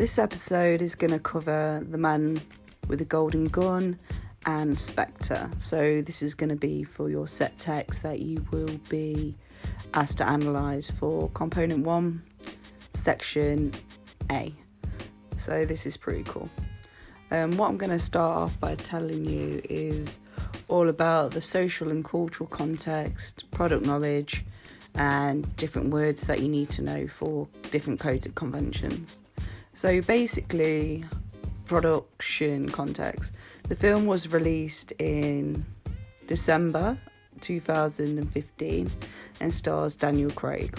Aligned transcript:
This 0.00 0.18
episode 0.18 0.80
is 0.80 0.94
going 0.94 1.10
to 1.10 1.18
cover 1.18 1.84
the 1.86 1.98
man 1.98 2.40
with 2.88 3.02
a 3.02 3.04
golden 3.04 3.44
gun 3.44 3.98
and 4.46 4.80
Spectre. 4.80 5.50
So, 5.58 6.00
this 6.00 6.22
is 6.22 6.34
going 6.34 6.48
to 6.48 6.56
be 6.56 6.84
for 6.84 7.10
your 7.10 7.28
set 7.28 7.58
text 7.58 8.02
that 8.02 8.20
you 8.20 8.42
will 8.50 8.80
be 8.88 9.36
asked 9.92 10.16
to 10.16 10.32
analyse 10.32 10.90
for 10.90 11.28
component 11.34 11.84
one, 11.84 12.22
section 12.94 13.74
A. 14.32 14.54
So, 15.36 15.66
this 15.66 15.84
is 15.84 15.98
pretty 15.98 16.24
cool. 16.24 16.48
Um, 17.30 17.58
what 17.58 17.68
I'm 17.68 17.76
going 17.76 17.90
to 17.90 18.00
start 18.00 18.38
off 18.38 18.58
by 18.58 18.76
telling 18.76 19.26
you 19.26 19.60
is 19.68 20.18
all 20.68 20.88
about 20.88 21.32
the 21.32 21.42
social 21.42 21.90
and 21.90 22.02
cultural 22.02 22.48
context, 22.48 23.44
product 23.50 23.84
knowledge, 23.84 24.46
and 24.94 25.54
different 25.56 25.90
words 25.90 26.22
that 26.22 26.40
you 26.40 26.48
need 26.48 26.70
to 26.70 26.80
know 26.80 27.06
for 27.06 27.48
different 27.70 28.00
codes 28.00 28.24
and 28.24 28.34
conventions. 28.34 29.20
So 29.80 30.02
basically, 30.02 31.06
production 31.64 32.68
context. 32.68 33.32
The 33.66 33.74
film 33.74 34.04
was 34.04 34.30
released 34.30 34.92
in 34.98 35.64
December 36.26 36.98
2015 37.40 38.90
and 39.40 39.54
stars 39.54 39.96
Daniel 39.96 40.30
Craig. 40.32 40.78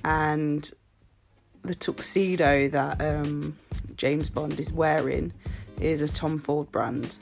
and 0.05 0.71
the 1.63 1.75
tuxedo 1.75 2.69
that 2.69 3.01
um, 3.01 3.57
James 3.97 4.29
Bond 4.29 4.61
is 4.61 4.71
wearing 4.71 5.33
is 5.81 6.03
a 6.03 6.09
Tom 6.09 6.39
Ford 6.39 6.71
brand. 6.71 7.17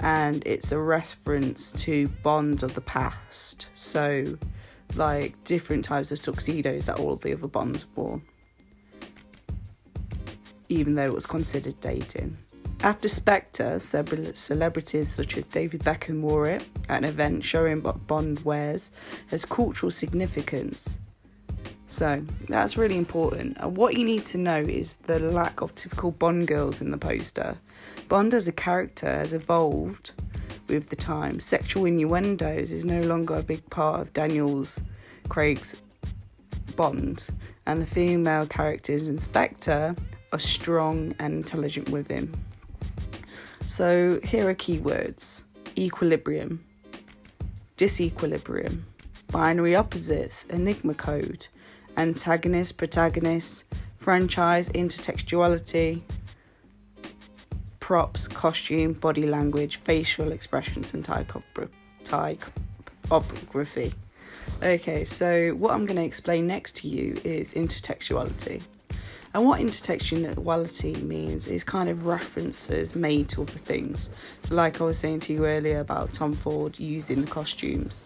And 0.00 0.42
it's 0.46 0.72
a 0.72 0.78
reference 0.78 1.72
to 1.84 2.08
Bonds 2.22 2.62
of 2.62 2.74
the 2.74 2.80
past. 2.80 3.66
So, 3.74 4.38
like 4.96 5.42
different 5.44 5.84
types 5.84 6.10
of 6.10 6.22
tuxedos 6.22 6.86
that 6.86 6.98
all 6.98 7.16
the 7.16 7.34
other 7.34 7.46
Bonds 7.46 7.86
wore. 7.94 8.20
Even 10.68 10.94
though 10.94 11.04
it 11.04 11.12
was 11.12 11.26
considered 11.26 11.80
dating. 11.80 12.38
After 12.82 13.08
Spectre, 13.08 13.78
several 13.78 14.32
celebrities 14.32 15.12
such 15.12 15.36
as 15.36 15.46
David 15.48 15.82
Beckham 15.82 16.22
wore 16.22 16.46
it 16.46 16.66
at 16.88 16.98
an 16.98 17.04
event 17.04 17.44
showing 17.44 17.82
what 17.82 18.06
Bond 18.06 18.40
wears 18.40 18.90
has 19.26 19.44
cultural 19.44 19.90
significance. 19.90 20.98
So 21.90 22.24
that's 22.48 22.76
really 22.76 22.96
important. 22.96 23.56
And 23.58 23.76
what 23.76 23.96
you 23.96 24.04
need 24.04 24.24
to 24.26 24.38
know 24.38 24.60
is 24.60 24.94
the 24.96 25.18
lack 25.18 25.60
of 25.60 25.74
typical 25.74 26.12
Bond 26.12 26.46
girls 26.46 26.80
in 26.80 26.92
the 26.92 26.96
poster. 26.96 27.58
Bond 28.08 28.32
as 28.32 28.46
a 28.46 28.52
character 28.52 29.08
has 29.08 29.32
evolved 29.32 30.12
with 30.68 30.88
the 30.90 30.96
time. 30.96 31.40
Sexual 31.40 31.86
innuendos 31.86 32.70
is 32.70 32.84
no 32.84 33.00
longer 33.00 33.34
a 33.34 33.42
big 33.42 33.68
part 33.70 34.00
of 34.00 34.12
Daniel's 34.12 34.80
Craig's 35.28 35.76
Bond, 36.76 37.26
and 37.66 37.82
the 37.82 37.86
female 37.86 38.46
characters 38.46 39.08
in 39.08 39.18
Spectre 39.18 39.96
are 40.32 40.38
strong 40.38 41.12
and 41.18 41.34
intelligent 41.34 41.90
with 41.90 42.06
him. 42.06 42.32
So 43.66 44.20
here 44.22 44.48
are 44.48 44.54
keywords 44.54 45.42
equilibrium, 45.76 46.64
disequilibrium, 47.76 48.82
binary 49.32 49.74
opposites, 49.74 50.44
enigma 50.46 50.94
code, 50.94 51.48
antagonist, 52.00 52.78
protagonist, 52.78 53.64
franchise, 53.98 54.70
intertextuality, 54.70 56.00
props, 57.78 58.26
costume, 58.26 58.94
body 58.94 59.26
language, 59.26 59.76
facial 59.76 60.32
expressions, 60.32 60.94
and 60.94 61.04
typography. 61.04 61.68
Okay, 64.62 65.04
so 65.04 65.50
what 65.50 65.72
I'm 65.72 65.84
going 65.84 65.98
to 65.98 66.04
explain 66.04 66.46
next 66.46 66.76
to 66.76 66.88
you 66.88 67.20
is 67.22 67.52
intertextuality. 67.52 68.62
And 69.32 69.44
what 69.44 69.60
intertextuality 69.60 71.02
means 71.02 71.46
is 71.46 71.62
kind 71.62 71.88
of 71.88 72.06
references 72.06 72.96
made 72.96 73.28
to 73.30 73.42
other 73.42 73.52
things. 73.52 74.10
So, 74.42 74.54
like 74.56 74.80
I 74.80 74.84
was 74.84 74.98
saying 74.98 75.20
to 75.20 75.32
you 75.32 75.46
earlier 75.46 75.78
about 75.78 76.12
Tom 76.12 76.32
Ford 76.32 76.78
using 76.78 77.20
the 77.20 77.28
costumes, 77.28 78.02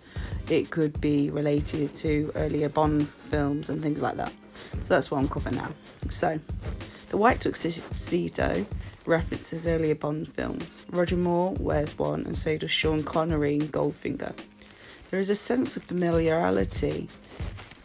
it 0.50 0.70
could 0.70 1.00
be 1.00 1.30
related 1.30 1.94
to 1.94 2.30
earlier 2.34 2.68
Bond 2.68 3.08
films 3.08 3.70
and 3.70 3.82
things 3.82 4.02
like 4.02 4.16
that. 4.16 4.32
So, 4.82 4.94
that's 4.94 5.10
what 5.10 5.18
I'm 5.18 5.28
covering 5.28 5.56
now. 5.56 5.70
So, 6.10 6.38
the 7.08 7.16
white 7.16 7.40
tuxedo 7.40 8.66
references 9.06 9.66
earlier 9.66 9.94
Bond 9.94 10.28
films. 10.28 10.84
Roger 10.90 11.16
Moore 11.16 11.54
wears 11.58 11.98
one, 11.98 12.26
and 12.26 12.36
so 12.36 12.58
does 12.58 12.70
Sean 12.70 13.02
Connery 13.02 13.54
in 13.54 13.68
Goldfinger. 13.68 14.36
There 15.08 15.20
is 15.20 15.30
a 15.30 15.34
sense 15.34 15.76
of 15.76 15.84
familiarity 15.84 17.08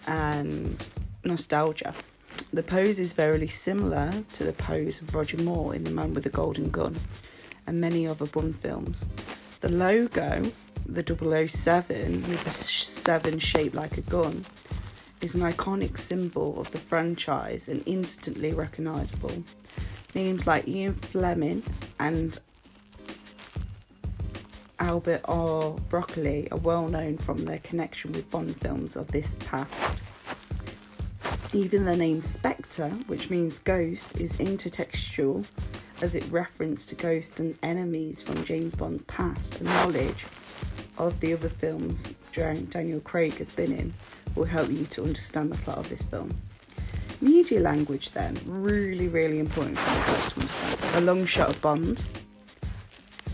and 0.08 0.88
nostalgia. 1.24 1.94
The 2.52 2.64
pose 2.64 3.00
is 3.00 3.14
very 3.14 3.46
similar 3.46 4.12
to 4.34 4.44
the 4.44 4.54
pose 4.54 5.02
of 5.02 5.14
Roger 5.14 5.38
Moore 5.38 5.76
in 5.76 5.84
The 5.84 5.92
Man 5.92 6.16
with 6.16 6.24
the 6.24 6.32
Golden 6.32 6.72
Gun 6.72 7.00
and 7.68 7.80
many 7.80 8.08
other 8.08 8.26
Bond 8.26 8.56
films. 8.56 9.08
The 9.62 9.72
logo, 9.72 10.52
the 10.88 11.48
007 11.48 12.28
with 12.28 12.48
a 12.48 12.52
seven 12.52 13.38
shaped 13.38 13.76
like 13.76 14.00
a 14.00 14.02
gun, 14.02 14.46
is 15.22 15.36
an 15.36 15.42
iconic 15.42 15.96
symbol 15.96 16.60
of 16.60 16.72
the 16.72 16.80
franchise 16.80 17.68
and 17.68 17.84
instantly 17.86 18.52
recognisable. 18.52 19.44
Names 20.16 20.48
like 20.48 20.68
Ian 20.68 20.94
Fleming 20.94 21.62
and 22.00 22.40
Albert 24.80 25.22
R. 25.26 25.74
Broccoli 25.90 26.50
are 26.52 26.58
well 26.58 26.88
known 26.88 27.18
from 27.18 27.44
their 27.44 27.60
connection 27.60 28.12
with 28.12 28.32
Bond 28.32 28.56
films 28.56 28.96
of 28.96 29.12
this 29.12 29.36
past. 29.36 30.02
Even 31.54 31.84
the 31.84 31.96
name 31.96 32.22
Spectre, 32.22 32.90
which 33.08 33.32
means 33.32 33.58
ghost, 33.58 34.20
is 34.20 34.38
intertextual 34.38 35.44
as 36.00 36.16
it 36.16 36.24
reference 36.30 36.86
to 36.86 36.96
ghosts 36.96 37.40
and 37.40 37.58
enemies 37.64 38.22
from 38.22 38.44
James 38.44 38.76
Bond's 38.76 39.02
past 39.04 39.56
and 39.56 39.66
knowledge 39.66 40.26
of 41.00 41.20
the 41.20 41.34
other 41.34 41.50
films 41.50 42.14
Daniel 42.32 43.00
Craig 43.02 43.36
has 43.38 43.50
been 43.50 43.72
in 43.72 43.94
will 44.36 44.46
help 44.46 44.70
you 44.70 44.86
to 44.86 45.02
understand 45.04 45.52
the 45.52 45.58
plot 45.58 45.80
of 45.80 45.90
this 45.90 46.04
film. 46.04 46.34
Media 47.20 47.60
language, 47.60 48.12
then, 48.12 48.40
really, 48.46 49.08
really 49.08 49.40
important 49.40 49.78
for 49.78 49.98
you 49.98 50.30
to 50.30 50.40
understand. 50.40 50.96
A 50.96 51.02
long 51.02 51.26
shot 51.26 51.50
of 51.50 51.62
Bond 51.62 52.06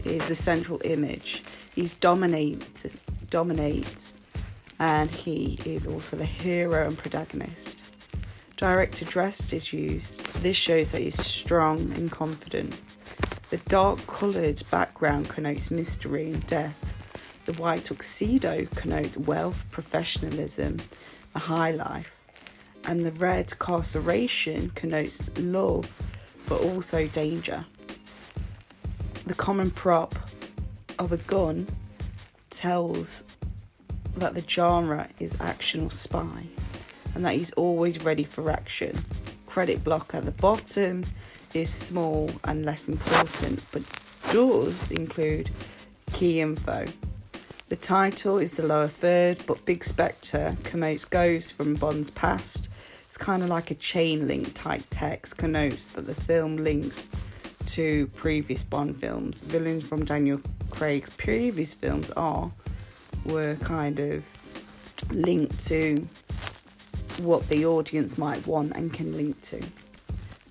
is 0.06 0.27
the 0.27 0.35
central 0.35 0.81
image. 0.85 1.44
He's 1.75 1.95
dominated, 1.95 2.94
dominates, 3.29 4.18
and 4.79 5.11
he 5.11 5.59
is 5.65 5.85
also 5.85 6.15
the 6.15 6.25
hero 6.25 6.88
and 6.88 6.97
protagonist. 6.97 7.84
Direct 8.57 9.02
address 9.02 9.52
is 9.52 9.74
used. 9.74 10.22
This 10.42 10.56
shows 10.56 10.94
that 10.94 11.02
he's 11.02 11.22
strong 11.22 11.92
and 11.92 12.10
confident. 12.10 12.80
The 13.50 13.57
dark 13.57 14.07
coloured 14.07 14.63
background 14.72 15.28
connotes 15.28 15.69
mystery 15.69 16.31
and 16.31 16.48
death. 16.48 17.42
The 17.46 17.62
white 17.62 17.84
tuxedo 17.84 18.66
connotes 18.74 19.18
wealth, 19.18 19.66
professionalism, 19.72 20.80
a 21.36 21.40
high 21.40 21.72
life. 21.72 22.24
And 22.86 23.06
the 23.06 23.12
red 23.12 23.48
carceration 23.50 24.74
connotes 24.74 25.22
love, 25.38 25.94
but 26.48 26.62
also 26.62 27.07
danger. 27.07 27.66
The 29.25 29.34
common 29.34 29.69
prop 29.69 30.16
of 30.98 31.12
a 31.12 31.18
gun 31.18 31.68
tells 32.52 33.25
that 34.16 34.34
the 34.34 34.44
genre 34.48 35.10
is 35.19 35.42
action 35.42 35.84
or 35.84 35.92
spy 35.92 36.48
and 37.15 37.25
that 37.25 37.33
he's 37.33 37.51
always 37.53 38.03
ready 38.03 38.23
for 38.23 38.51
action. 38.51 39.03
Credit 39.47 39.83
block 39.83 40.13
at 40.13 40.25
the 40.25 40.31
bottom 40.31 41.06
is 41.53 41.69
small 41.69 42.29
and 42.44 42.65
less 42.65 42.88
important, 42.89 43.63
but 43.71 43.81
does 44.31 44.91
include 44.91 45.50
key 46.12 46.41
info. 46.41 46.85
The 47.69 47.75
title 47.75 48.38
is 48.38 48.51
the 48.51 48.63
lower 48.63 48.88
third, 48.88 49.39
but 49.47 49.65
Big 49.65 49.83
Spectre 49.83 50.56
connotes 50.63 51.06
goes 51.06 51.51
from 51.51 51.75
Bond's 51.75 52.12
past. 52.12 52.69
It's 53.07 53.18
kind 53.18 53.41
of 53.41 53.50
like 53.50 53.71
a 53.71 53.75
chain 53.75 54.27
link 54.27 54.53
type 54.53 54.83
text, 54.89 55.38
connotes 55.38 55.88
that 55.89 56.06
the 56.06 56.13
film 56.13 56.57
links 56.57 57.09
to 57.68 58.07
previous 58.07 58.61
Bond 58.61 58.97
films. 58.97 59.39
Villains 59.39 59.88
from 59.88 60.06
Daniel 60.06 60.41
Craig's 60.69 61.09
previous 61.09 61.73
films 61.73 62.11
are 62.11 62.51
were 63.25 63.56
kind 63.56 64.00
of 64.00 64.25
linked 65.11 65.65
to 65.68 66.07
what 67.19 67.47
the 67.47 67.65
audience 67.65 68.17
might 68.17 68.45
want 68.45 68.73
and 68.73 68.94
can 68.94 69.15
link 69.15 69.41
to. 69.41 69.63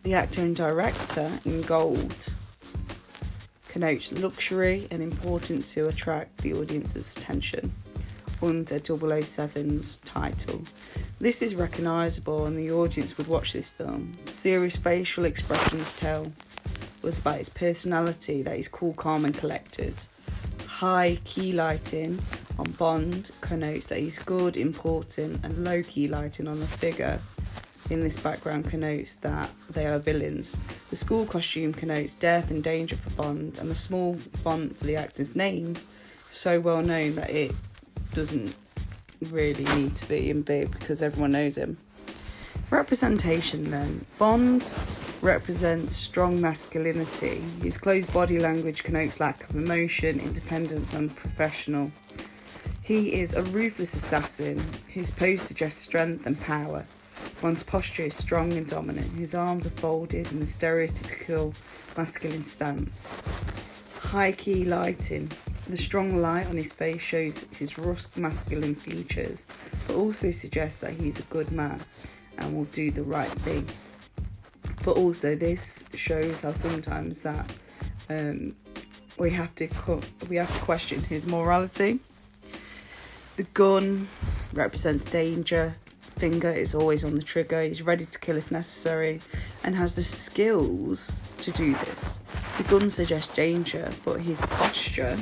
The 0.02 0.14
actor 0.14 0.42
and 0.42 0.54
director 0.54 1.30
in 1.44 1.62
gold 1.62 2.28
connotes 3.68 4.12
luxury 4.12 4.86
and 4.90 5.02
important 5.02 5.64
to 5.64 5.88
attract 5.88 6.38
the 6.38 6.54
audience's 6.54 7.16
attention 7.16 7.72
under 8.42 8.78
007's 8.78 9.96
title. 9.98 10.62
This 11.18 11.42
is 11.42 11.54
recognisable 11.54 12.46
and 12.46 12.56
the 12.58 12.70
audience 12.70 13.16
would 13.16 13.26
watch 13.26 13.52
this 13.52 13.68
film. 13.68 14.12
Serious 14.26 14.76
facial 14.76 15.24
expressions 15.24 15.92
tell 15.92 16.32
was 17.02 17.18
about 17.18 17.38
his 17.38 17.48
personality, 17.48 18.42
that 18.42 18.56
he's 18.56 18.68
cool, 18.68 18.94
calm, 18.94 19.24
and 19.24 19.34
collected. 19.36 19.94
High 20.66 21.18
key 21.24 21.52
lighting 21.52 22.20
on 22.58 22.70
Bond 22.72 23.30
connotes 23.40 23.86
that 23.86 23.98
he's 23.98 24.18
good, 24.18 24.56
important, 24.56 25.44
and 25.44 25.64
low 25.64 25.82
key 25.82 26.08
lighting 26.08 26.48
on 26.48 26.60
the 26.60 26.66
figure 26.66 27.20
in 27.90 28.00
this 28.00 28.16
background 28.16 28.68
connotes 28.68 29.14
that 29.16 29.50
they 29.70 29.86
are 29.86 29.98
villains. 29.98 30.56
The 30.90 30.96
school 30.96 31.26
costume 31.26 31.72
connotes 31.72 32.14
death 32.14 32.50
and 32.50 32.62
danger 32.62 32.96
for 32.96 33.10
Bond, 33.10 33.58
and 33.58 33.70
the 33.70 33.74
small 33.74 34.14
font 34.14 34.76
for 34.76 34.84
the 34.84 34.96
actors' 34.96 35.36
names 35.36 35.88
so 36.30 36.60
well 36.60 36.82
known 36.82 37.14
that 37.16 37.30
it 37.30 37.52
doesn't 38.14 38.54
really 39.30 39.64
need 39.76 39.94
to 39.96 40.08
be 40.08 40.30
in 40.30 40.42
big 40.42 40.70
because 40.70 41.02
everyone 41.02 41.32
knows 41.32 41.56
him. 41.56 41.76
Representation 42.70 43.70
then. 43.70 44.04
Bond 44.18 44.72
represents 45.20 45.94
strong 45.94 46.40
masculinity. 46.40 47.42
His 47.62 47.78
closed 47.78 48.12
body 48.12 48.38
language 48.38 48.82
connotes 48.82 49.20
lack 49.20 49.48
of 49.48 49.56
emotion, 49.56 50.20
independence, 50.20 50.92
and 50.92 51.14
professional. 51.14 51.92
He 52.84 53.14
is 53.14 53.32
a 53.32 53.42
ruthless 53.42 53.94
assassin. 53.94 54.62
His 54.88 55.10
pose 55.10 55.40
suggests 55.40 55.80
strength 55.80 56.26
and 56.26 56.38
power. 56.38 56.84
One's 57.42 57.62
posture 57.62 58.02
is 58.02 58.14
strong 58.14 58.52
and 58.52 58.66
dominant. 58.66 59.10
His 59.12 59.34
arms 59.34 59.66
are 59.66 59.70
folded 59.70 60.30
in 60.30 60.38
the 60.38 60.44
stereotypical 60.44 61.54
masculine 61.96 62.42
stance. 62.42 63.08
High 63.98 64.32
key 64.32 64.66
lighting. 64.66 65.32
The 65.66 65.78
strong 65.78 66.16
light 66.16 66.46
on 66.48 66.58
his 66.58 66.74
face 66.74 67.00
shows 67.00 67.46
his 67.56 67.72
brusque 67.72 68.18
masculine 68.18 68.74
features, 68.74 69.46
but 69.86 69.96
also 69.96 70.30
suggests 70.30 70.78
that 70.80 70.92
he's 70.92 71.18
a 71.18 71.24
good 71.24 71.50
man 71.52 71.80
and 72.36 72.54
will 72.54 72.64
do 72.64 72.90
the 72.90 73.02
right 73.02 73.30
thing. 73.30 73.66
But 74.84 74.98
also, 74.98 75.34
this 75.34 75.86
shows 75.94 76.42
how 76.42 76.52
sometimes 76.52 77.22
that 77.22 77.50
um, 78.10 78.54
we 79.18 79.30
have 79.30 79.54
to 79.54 79.68
co- 79.68 80.02
we 80.28 80.36
have 80.36 80.52
to 80.52 80.60
question 80.60 81.02
his 81.02 81.26
morality. 81.26 82.00
The 83.36 83.42
gun 83.42 84.06
represents 84.52 85.04
danger. 85.04 85.74
Finger 86.16 86.52
is 86.52 86.72
always 86.72 87.04
on 87.04 87.16
the 87.16 87.22
trigger. 87.22 87.62
He's 87.62 87.82
ready 87.82 88.06
to 88.06 88.18
kill 88.20 88.36
if 88.36 88.52
necessary, 88.52 89.20
and 89.64 89.74
has 89.74 89.96
the 89.96 90.04
skills 90.04 91.20
to 91.38 91.50
do 91.50 91.74
this. 91.74 92.20
The 92.58 92.62
gun 92.62 92.88
suggests 92.88 93.34
danger, 93.34 93.90
but 94.04 94.20
his 94.20 94.40
posture 94.40 95.18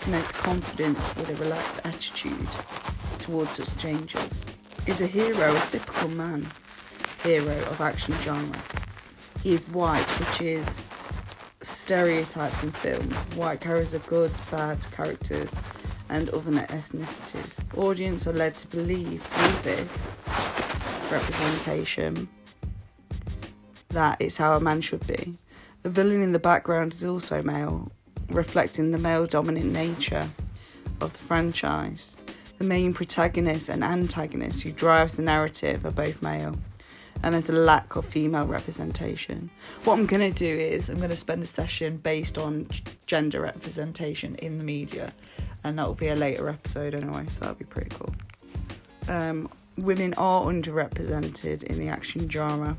connotes 0.00 0.32
confidence 0.32 1.14
with 1.16 1.30
a 1.30 1.42
relaxed 1.42 1.80
attitude 1.82 2.48
towards 3.18 3.56
such 3.56 3.82
dangers. 3.82 4.46
Is 4.86 5.00
a 5.00 5.08
hero 5.08 5.56
a 5.56 5.60
typical 5.66 6.10
man? 6.10 6.46
Hero 7.24 7.56
of 7.70 7.80
action 7.80 8.14
genre. 8.20 8.58
He 9.42 9.52
is 9.52 9.64
white, 9.70 10.08
which 10.20 10.42
is 10.42 10.84
stereotypes 11.60 12.62
in 12.62 12.70
films. 12.70 13.14
White 13.34 13.60
characters 13.60 13.94
are 13.94 14.08
good, 14.08 14.30
bad 14.50 14.78
characters, 14.92 15.54
and 16.10 16.28
other 16.30 16.50
ethnicities. 16.50 17.62
Audience 17.78 18.26
are 18.26 18.32
led 18.32 18.56
to 18.58 18.66
believe 18.66 19.22
through 19.22 19.72
this 19.72 20.10
representation 21.10 22.28
that 23.88 24.16
it's 24.20 24.36
how 24.36 24.54
a 24.54 24.60
man 24.60 24.80
should 24.80 25.06
be. 25.06 25.34
The 25.82 25.90
villain 25.90 26.20
in 26.20 26.32
the 26.32 26.38
background 26.38 26.92
is 26.92 27.04
also 27.04 27.42
male, 27.42 27.90
reflecting 28.28 28.90
the 28.90 28.98
male 28.98 29.26
dominant 29.26 29.72
nature 29.72 30.28
of 31.00 31.12
the 31.12 31.18
franchise. 31.18 32.16
The 32.58 32.64
main 32.64 32.92
protagonist 32.92 33.70
and 33.70 33.82
antagonist 33.82 34.62
who 34.62 34.72
drives 34.72 35.14
the 35.14 35.22
narrative 35.22 35.86
are 35.86 35.90
both 35.90 36.20
male, 36.20 36.58
and 37.22 37.34
there's 37.34 37.48
a 37.48 37.54
lack 37.54 37.96
of 37.96 38.04
female 38.04 38.46
representation. 38.46 39.50
What 39.84 39.98
I'm 39.98 40.06
going 40.06 40.32
to 40.32 40.38
do 40.38 40.58
is 40.58 40.88
I'm 40.88 40.98
going 40.98 41.10
to 41.10 41.16
spend 41.16 41.42
a 41.42 41.46
session 41.46 41.96
based 41.96 42.36
on 42.36 42.68
gender 43.06 43.40
representation 43.40 44.34
in 44.36 44.58
the 44.58 44.64
media, 44.64 45.12
and 45.64 45.78
that 45.78 45.86
will 45.86 45.94
be 45.94 46.08
a 46.08 46.16
later 46.16 46.48
episode 46.48 46.94
anyway, 46.94 47.26
so 47.28 47.40
that'll 47.40 47.54
be 47.54 47.64
pretty 47.64 47.90
cool. 47.90 48.14
Um, 49.08 49.48
women 49.76 50.14
are 50.14 50.44
underrepresented 50.44 51.64
in 51.64 51.78
the 51.78 51.88
action 51.88 52.26
drama, 52.26 52.76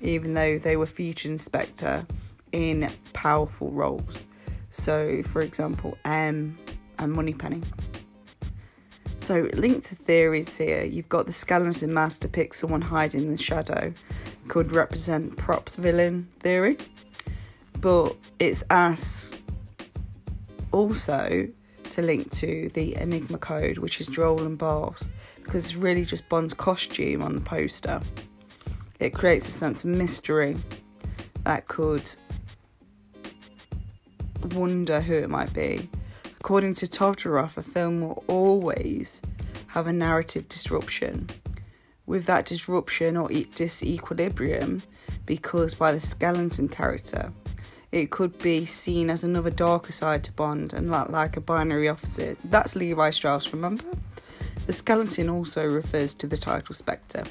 even 0.00 0.34
though 0.34 0.58
they 0.58 0.76
were 0.76 0.86
featured 0.86 1.32
in 1.32 1.38
Spectre 1.38 2.06
in 2.52 2.90
powerful 3.12 3.70
roles. 3.70 4.24
So, 4.70 5.22
for 5.24 5.42
example, 5.42 5.96
M 6.04 6.58
and 6.98 7.12
Moneypenny. 7.12 7.62
So, 9.16 9.48
linked 9.54 9.86
to 9.86 9.94
theories 9.94 10.56
here, 10.56 10.84
you've 10.84 11.08
got 11.08 11.26
the 11.26 11.32
skeleton 11.32 11.92
master 11.92 12.26
pick 12.26 12.54
someone 12.54 12.80
hiding 12.80 13.22
in 13.22 13.30
the 13.30 13.42
shadow, 13.42 13.92
could 14.48 14.72
represent 14.72 15.36
Propp's 15.36 15.76
villain 15.76 16.28
theory, 16.40 16.78
but 17.80 18.16
it's 18.38 18.64
asked 18.70 19.38
also 20.72 21.48
to 21.90 22.02
link 22.02 22.30
to 22.32 22.70
the 22.74 22.96
Enigma 22.96 23.38
code, 23.38 23.78
which 23.78 24.00
is 24.00 24.16
Roland 24.16 24.58
Barthes, 24.58 25.08
because 25.42 25.64
it's 25.64 25.76
really 25.76 26.04
just 26.04 26.28
Bond's 26.28 26.54
costume 26.54 27.22
on 27.22 27.34
the 27.34 27.40
poster. 27.40 28.00
It 28.98 29.10
creates 29.10 29.48
a 29.48 29.50
sense 29.50 29.84
of 29.84 29.90
mystery 29.90 30.56
that 31.44 31.68
could 31.68 32.14
wonder 34.52 35.00
who 35.00 35.14
it 35.14 35.30
might 35.30 35.52
be. 35.52 35.88
According 36.40 36.74
to 36.74 36.86
Todorov, 36.86 37.56
a 37.56 37.62
film 37.62 38.00
will 38.00 38.24
always 38.26 39.20
have 39.68 39.86
a 39.86 39.92
narrative 39.92 40.48
disruption. 40.48 41.28
With 42.06 42.26
that 42.26 42.46
disruption 42.46 43.16
or 43.16 43.28
disequilibrium, 43.28 44.82
because 45.26 45.74
by 45.74 45.92
the 45.92 46.00
skeleton 46.00 46.68
character, 46.68 47.32
it 47.92 48.10
could 48.10 48.38
be 48.38 48.66
seen 48.66 49.10
as 49.10 49.24
another 49.24 49.50
darker 49.50 49.92
side 49.92 50.24
to 50.24 50.32
Bond 50.32 50.72
and 50.72 50.88
not 50.88 51.10
like 51.10 51.36
a 51.36 51.40
binary 51.40 51.88
opposite. 51.88 52.38
That's 52.44 52.76
Levi-Strauss, 52.76 53.52
remember? 53.52 53.84
The 54.66 54.72
skeleton 54.72 55.28
also 55.28 55.66
refers 55.66 56.14
to 56.14 56.26
the 56.26 56.36
title 56.36 56.74
Spectre. 56.74 57.24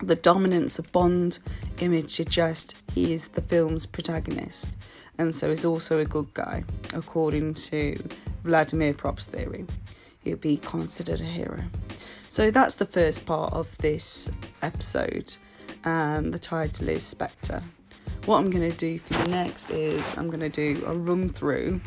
The 0.00 0.14
dominance 0.14 0.78
of 0.78 0.92
Bond 0.92 1.40
image 1.80 2.14
suggests 2.14 2.82
he 2.94 3.12
is 3.12 3.28
the 3.28 3.42
film's 3.42 3.86
protagonist 3.86 4.68
and 5.20 5.34
so 5.34 5.50
is 5.50 5.66
also 5.66 5.98
a 5.98 6.04
good 6.06 6.32
guy, 6.32 6.64
according 6.94 7.52
to 7.52 7.94
Vladimir 8.42 8.94
Propp's 8.94 9.26
theory. 9.26 9.66
He'll 10.24 10.38
be 10.38 10.56
considered 10.56 11.20
a 11.20 11.24
hero. 11.24 11.62
So 12.30 12.50
that's 12.50 12.76
the 12.76 12.86
first 12.86 13.26
part 13.26 13.52
of 13.52 13.76
this 13.78 14.30
episode, 14.62 15.36
and 15.84 16.32
the 16.32 16.38
title 16.38 16.88
is 16.88 17.02
Spectre. 17.02 17.62
What 18.30 18.38
I'm 18.38 18.50
going 18.50 18.70
to 18.70 18.76
do 18.76 18.96
for 18.96 19.20
you 19.24 19.28
next 19.32 19.70
is 19.70 20.16
I'm 20.16 20.30
going 20.30 20.38
to 20.38 20.48
do 20.48 20.84
a 20.86 20.94
run 20.94 21.30
through 21.30 21.80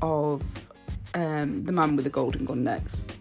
of 0.00 0.70
um, 1.12 1.66
the 1.66 1.72
man 1.72 1.96
with 1.96 2.06
the 2.06 2.10
golden 2.10 2.46
gun 2.46 2.64
next. 2.64 3.11